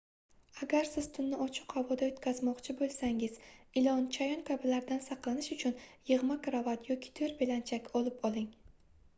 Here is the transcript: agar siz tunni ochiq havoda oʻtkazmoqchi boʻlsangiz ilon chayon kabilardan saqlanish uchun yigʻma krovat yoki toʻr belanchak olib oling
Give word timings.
agar 0.65 0.87
siz 0.91 1.07
tunni 1.17 1.37
ochiq 1.45 1.75
havoda 1.79 2.07
oʻtkazmoqchi 2.11 2.75
boʻlsangiz 2.79 3.37
ilon 3.83 4.07
chayon 4.17 4.41
kabilardan 4.49 5.05
saqlanish 5.09 5.51
uchun 5.57 5.77
yigʻma 6.13 6.39
krovat 6.49 6.91
yoki 6.95 7.13
toʻr 7.21 7.37
belanchak 7.43 7.95
olib 8.01 8.27
oling 8.33 8.51